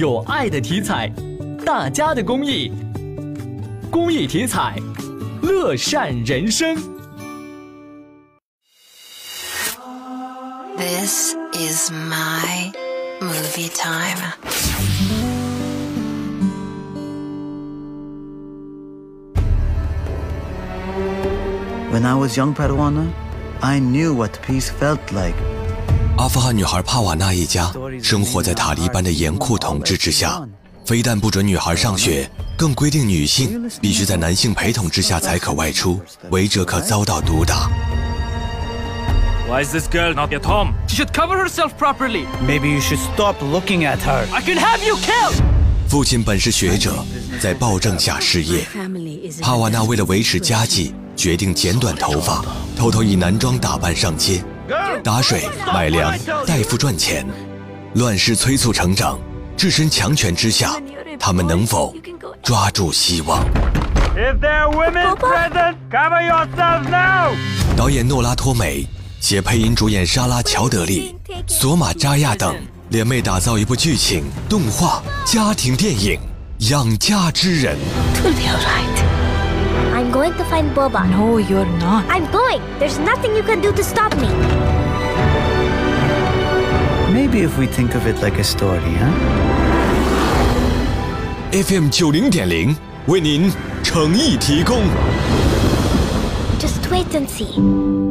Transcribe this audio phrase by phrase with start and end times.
[0.00, 1.12] 有爱的题材，
[1.62, 2.72] 大家的公益，
[3.90, 4.74] 公益题材，
[5.42, 6.74] 乐善人生。
[10.78, 12.72] This is my
[13.20, 14.16] movie time.
[21.92, 23.10] When I was young Padawana,
[23.60, 25.36] I knew what peace felt like.
[26.20, 30.46] 阿富汗女孩帕瓦纳一家生活在塔利班的严酷统治之下，
[30.84, 35.98] 非但不准女孩上学，更规定女性必须在男性陪同之下才可外出，
[36.28, 37.70] 违者可遭到毒打。
[39.48, 40.74] Why is this girl not at home?
[40.86, 42.26] She should cover herself properly.
[42.46, 44.26] Maybe you should stop looking at her.
[44.30, 45.42] I can have you killed!
[45.88, 47.02] 父亲本是学者，
[47.40, 48.66] 在暴政下失业。
[49.40, 52.44] 帕瓦纳为了维持家计，决定剪短头发，
[52.76, 54.44] 偷偷以男装打扮上街，
[55.02, 56.14] 打水、买粮、
[56.46, 57.26] 代父赚钱。
[57.94, 59.18] 乱世催促成长，
[59.56, 60.76] 置身强权之下，
[61.18, 61.92] 他们能否
[62.42, 63.44] 抓住希望!
[67.76, 68.86] 导演诺拉托美
[69.20, 71.16] 携配音主演莎拉乔德利、
[71.46, 72.54] 索玛扎亚等
[72.90, 76.18] 联袂打造一部剧情、动画、家庭电影
[76.70, 77.76] 《养家之人》。
[79.92, 81.06] I'm going to find Boba.
[81.06, 82.04] No, you're not.
[82.08, 82.60] I'm going.
[82.78, 84.28] There's nothing you can do to stop me.
[87.29, 89.11] Maybe if we think of it like a story, huh?
[91.51, 92.75] FM 九零点零
[93.07, 93.51] 为您
[93.83, 94.81] 诚意提供。
[96.59, 98.08] Just wait and see.